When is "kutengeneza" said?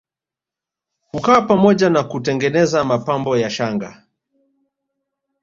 2.03-2.83